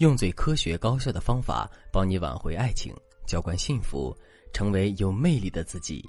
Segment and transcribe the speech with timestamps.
[0.00, 2.90] 用最科学高效的方法帮你挽回爱情，
[3.26, 4.16] 浇灌幸福，
[4.50, 6.02] 成为有魅力的自己。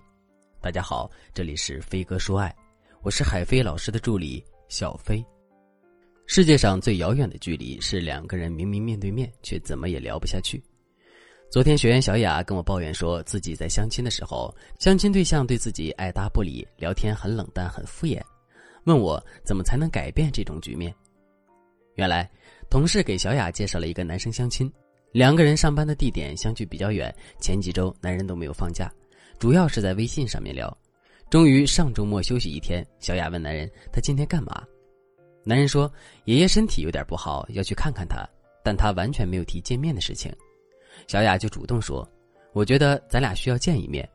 [0.62, 2.56] 大家好，这里是飞哥说爱，
[3.02, 5.22] 我是海飞老师的助理小飞。
[6.26, 10.64] 世界上最遥远的距离是两个人明明面对面，却怎么也聊不下去。
[11.50, 18.22] 昨天学员小雅跟我抱怨说，自己在相亲的时候，相亲对象对自己爱答不理，聊天很冷淡、很敷衍，
[18.86, 20.96] 问我怎么才能改变这种局面。
[22.02, 22.28] 原来，
[22.68, 24.68] 同事给小雅介绍了一个男生相亲，
[25.12, 27.14] 两个人上班的地点相距比较远。
[27.40, 28.92] 前几周男人都没有放假，
[29.38, 30.76] 主要是在微信上面聊。
[31.30, 34.64] 终于上周末休息一天，小雅问男人：“他今天干嘛？”
[35.46, 35.94] 男人说
[36.26, 38.28] ：“爷爷身体有点不好，要去看看他。”
[38.66, 40.36] 但他完全没有提见面的事情。
[41.08, 42.10] 小雅就主动说
[42.52, 44.10] ：“我觉得咱俩需要见一面。”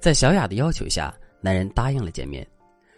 [0.00, 2.46] 在小雅的要求下，男人答应了见面。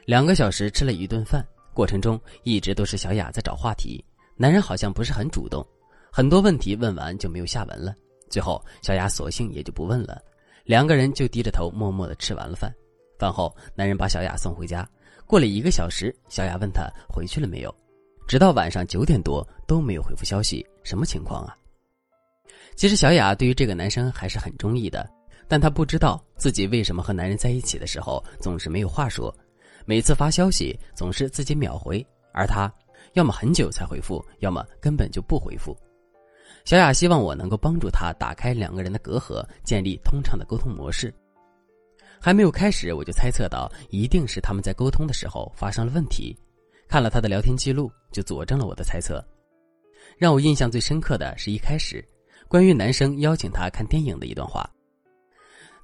[0.04, 1.44] 两个小时吃了一顿饭。
[1.76, 4.02] 过程中一直都是小雅在找话题，
[4.34, 5.62] 男人好像不是很主动，
[6.10, 7.94] 很多问题问完就没有下文了。
[8.30, 10.18] 最后小雅索性也就不问了，
[10.64, 12.74] 两个人就低着头默默的吃完了饭。
[13.18, 14.88] 饭后，男人把小雅送回家。
[15.26, 17.74] 过了一个小时，小雅问他回去了没有，
[18.26, 21.54] 直到晚上九点多都没有回复消息，什么情况啊？
[22.74, 25.06] 其实小雅对于这个男生还是很中意的，
[25.46, 29.34] 但她不知道自己为什么和男人在一起的时候总是没有话说。
[29.86, 32.70] 每次发消息总是自己秒回，而他
[33.12, 35.76] 要么很久才回复，要么根本就不回复。
[36.64, 41.14] 小雅希望我能够帮助他打开两个人的隔阂，建立通畅的沟通模式。
[42.20, 46.36] 还没有开始，我就猜测到一定是他们在沟通的时候发生了问题。
[46.88, 49.24] 看了他的聊天记录，就佐证了我的猜测。
[50.18, 52.04] 让我印象最深刻的是一开始，
[52.48, 54.68] 关于男生邀请他看电影的一段话。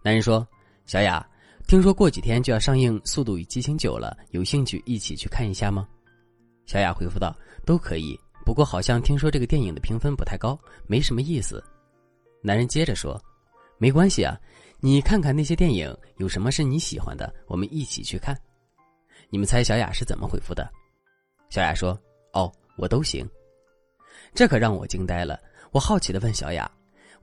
[0.03, 0.45] 男人说
[0.87, 1.25] ：“小雅。”
[1.73, 5.89] 听说过几天就要上映《速度与激情九》了，有兴趣一起去看一下吗？
[6.67, 7.35] 小雅回复道
[7.65, 10.55] ：“都可以，不过好像听说这个电影的评分不太高，
[10.87, 11.65] 没什么意思。”
[12.45, 13.19] 男人接着说
[13.81, 14.39] ：“没关系啊，
[14.81, 18.39] 你看看那些电影，有什么是你喜欢的，我们一起去看。”
[19.33, 20.71] 你们猜小雅是怎么回复的？
[21.49, 21.99] 小雅说
[22.35, 23.27] ：“哦，我都行。”
[24.37, 25.41] 这可让我惊呆了。
[25.71, 26.71] 我好奇的问小雅：“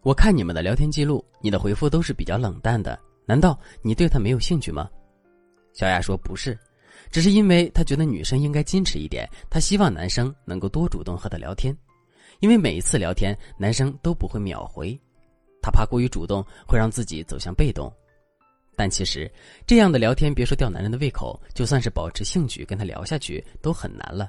[0.01, 2.99] 我看你们的聊天记录，你的回复都是比较冷淡的。”
[3.29, 4.89] 难道你对他没有兴趣吗？
[5.71, 6.57] 小雅说：“不是，
[7.11, 11.71] 只是因为她觉得女生应该矜持一点，她希望男生能够多主动和她聊天，
[12.39, 14.99] 因为每一次聊天男生都不会秒回，
[15.61, 17.93] 她怕过于主动会让自己走向被动。
[18.75, 19.31] 但其实
[19.67, 24.27] 这样的聊天，别说吊男人的胃口，就算是保持兴趣跟他聊下去都很难了。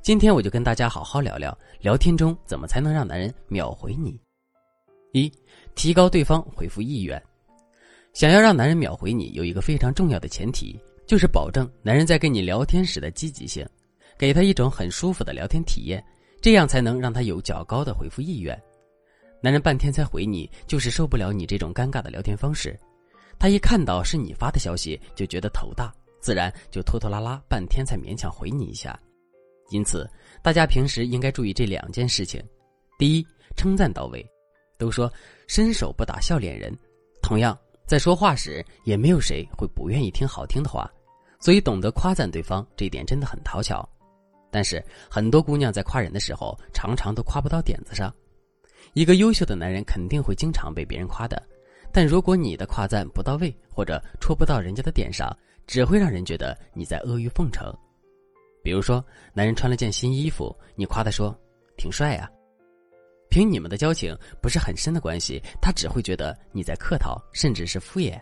[0.00, 4.20] 今天我就跟大家好好聊聊聊天中怎么才能让男人秒回你。
[5.12, 5.32] 一，
[5.76, 7.22] 提高对方回复意愿。”
[8.12, 13.66] 想要让男人秒回你，有一个非常重要的前提，就是保证男人在跟你聊天时的积极性，
[14.18, 16.04] 给他一种很舒服的聊天体验，
[16.40, 18.60] 这样才能让他有较高的回复意愿。
[19.40, 22.78] 男人半天才回你，就是受不了你这种尴尬的聊天方式。
[23.38, 28.96] 他一看到是你发的消息，就觉得头大，自然就拖拖拉拉半天才勉强回你一下。
[29.70, 30.08] 因此，
[30.42, 32.42] 大家平时应该注意这两件事情：
[32.98, 34.24] 第一，称赞到位。
[34.78, 35.12] 都说
[35.46, 36.76] 伸手不打笑脸人，
[37.22, 37.58] 同样。
[37.92, 40.90] 在说话时，也没有谁会不愿意听好听的话，
[41.38, 43.86] 所以懂得夸赞对方这一点真的很讨巧。
[44.50, 48.10] 但是很多姑娘在夸人的时候，常常都夸不到点子上。
[48.94, 51.42] 一个优秀的男人肯定会经常被别人夸的，
[51.92, 55.30] 但如果你的夸赞不到位，或者戳不到人家的点上，
[55.66, 57.70] 只会让人觉得你在阿谀奉承。
[58.62, 59.04] 比如说，
[59.34, 61.38] 男人穿了件新衣服，你夸他说
[61.76, 62.26] ：“挺帅呀。”
[63.32, 68.20] 凭你们的交情不是很深的关系，他只会觉得你在客套，甚至是敷衍。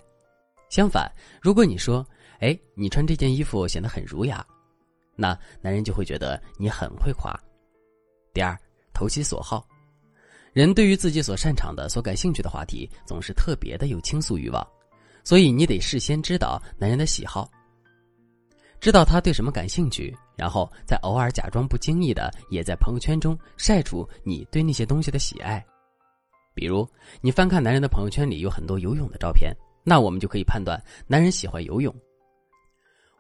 [0.69, 1.11] 相反，
[1.43, 2.07] 如果你说
[2.39, 4.47] ：“哎，你穿这件衣服显得很儒雅”，
[5.19, 7.37] 那男人就会觉得你很会夸。
[8.33, 8.57] 第二，
[8.95, 9.67] 投其所好，
[10.53, 14.65] 人对于自己所擅长的、所感兴趣的话题，总是特别的有倾诉欲望，
[15.25, 17.51] 所以你得事先知道男人的喜好。
[18.81, 25.65] 知道他对什么感兴趣，然后再偶尔假装不经意的也在朋友圈中晒出你对那些东西的喜爱。
[26.55, 26.89] 比如，
[27.21, 29.55] 你翻看男人的朋友圈里有很多游泳的照片，
[29.85, 31.95] 那我们就可以判断男人喜欢游泳。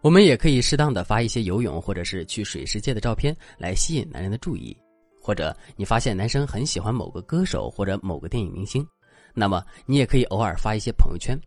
[0.00, 4.74] 我们也可以适当的发一些游泳或者是去水世界的照片来吸引男人的注意。
[5.22, 8.86] 或者你发现男生很喜欢某个歌手或者某个电影明星，
[9.34, 11.38] 那么你也可以偶尔发一些朋友圈，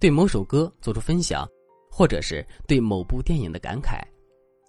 [0.00, 1.48] 对某首歌做出分享。
[2.00, 4.00] 或者是对某部电影的感慨，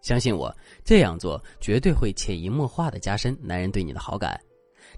[0.02, 4.38] 相信我，这样做绝对会潜移默化的加深男人对你的好感。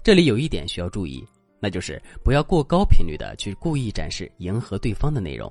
[0.02, 1.24] 这里有一点需要注意，
[1.60, 5.48] 那就是不要过高频率的去故意展示迎合对方的内容。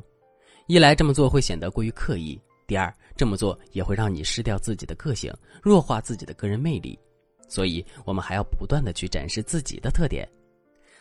[0.67, 2.37] 一来这么做会显得过于刻意，
[2.67, 6.99] 第二这么做也会让你失掉自己的个性，弱化自己的个人魅力。
[7.47, 10.29] 所以我们还要不断的去展示自己的特点，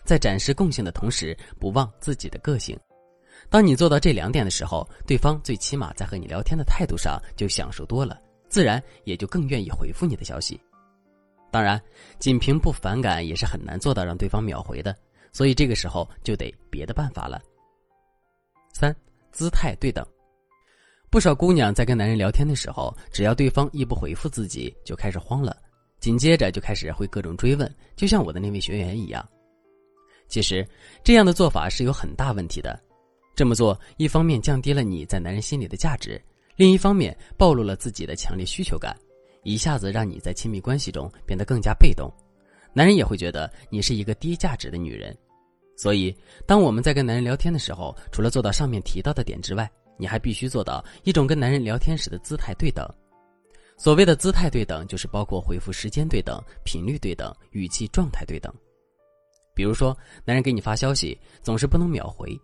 [0.05, 2.79] 在展示共性的同时，不忘自己的个性。
[3.51, 8.19] 当你做到这两点的时候，对方最起码在和你聊天的态度上就享受多了，
[8.49, 10.61] 自然也就更愿意回复你的消息。
[11.51, 11.81] 当然，
[12.19, 14.97] 仅凭不反感也是很难做到让对方秒回的，
[15.33, 17.43] 所以这个时候就得别的办法了。
[18.73, 18.95] 三，
[19.31, 20.03] 姿态对等。
[21.11, 25.55] 不少姑娘在跟男人聊天的时候，只要对方一不回复自己，就开始慌了，
[26.01, 29.23] 紧接着就开始会各种追问，就像我的那位学员一样。
[30.27, 30.67] 其实，
[31.05, 32.81] 这样的做法是有很大问题的。
[33.35, 36.23] 这么做，一方面降低了你在男人心里的价值，
[36.57, 38.97] 另一方面暴露了自己的强烈需求感，
[39.43, 42.13] 一下子让你在亲密关系中变得更加被动，
[42.75, 45.17] 男人也会觉得你是一个低价值的女人。
[45.75, 46.15] 所以，
[46.47, 52.87] 当我们在跟男人聊天的时候，除了做到上面提到的点之外，你还必须做到一种跟男人聊天时的姿态对等。
[53.79, 58.53] 所谓的姿态对等，就是包括回复时间对等、频率对等、语气状态对等。
[59.55, 62.39] 比如说，男人给你发消息，总是不能秒回。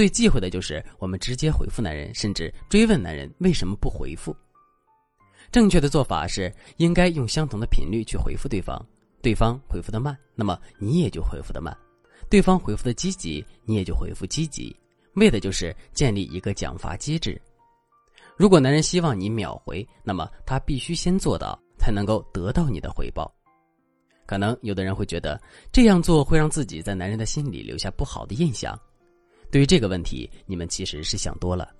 [0.00, 4.34] 最忌讳的就是我们直接回复男人，甚至追问男人为什么不回复。
[5.52, 8.82] 正确的做法是应该用相同的频率去回复对方，
[9.20, 11.70] 对方回复的慢，那么你也就回复的慢；
[12.30, 14.74] 对方回复的积极，你也就回复积极，
[15.16, 17.38] 为的就是建立一个奖罚机制。
[18.38, 23.30] 如果男人希望你秒回，那么他必须先做到，才能够得到你的回报。
[24.24, 25.38] 可能有的人会觉得
[25.70, 28.74] 这样做会让自己在男人的心里留下不好的印象。
[29.50, 31.74] 对于这个问题，你们其实是想多了。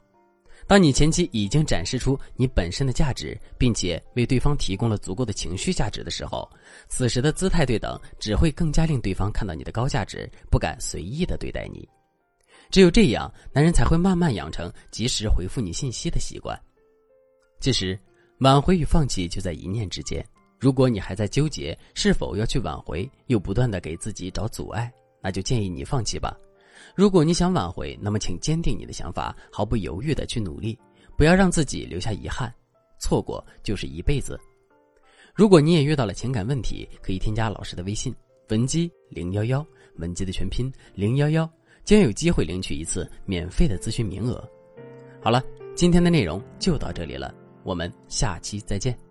[0.67, 6.49] 当你前期已经展示出你本身的价值，并且为对方提供了足够的情绪价值的时候，
[6.89, 11.89] 此时的姿态对等只会更加令对方看到你的高价值，不敢随意的对待你。
[12.71, 16.57] 只有这样，男人才会慢慢养成及时回复你信息的习惯。
[17.59, 17.99] 其实，
[18.39, 20.25] 挽回与放弃就在一念之间。
[20.59, 26.37] 如果你还在纠结是否要去挽回，又不断的给自己找阻碍，那就建议你放弃吧。
[26.95, 30.79] 如果你想挽回，那么请坚定你的想法，毫不犹豫的去努力，
[31.17, 32.53] 不要让自己留下遗憾。
[32.99, 34.39] 错过就是一辈子。
[35.35, 38.15] 如果你也遇到了情感问题，可以添加老师的微信
[38.49, 39.65] 文姬零幺幺，
[39.97, 41.49] 文姬的全拼零幺幺，
[41.85, 44.47] 将有机会领取一次免费的咨询名额。
[45.23, 45.43] 好了，
[45.75, 49.10] 今天的内容就到这里了，我们下期再见。